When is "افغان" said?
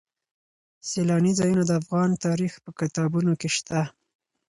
1.81-2.09